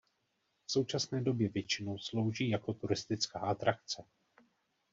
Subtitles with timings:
[0.67, 4.03] V současné době většinou slouží jako turistická atrakce.